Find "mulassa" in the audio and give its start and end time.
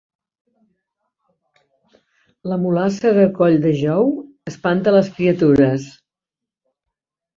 2.63-3.13